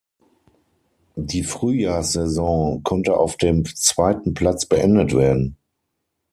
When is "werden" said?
5.15-5.57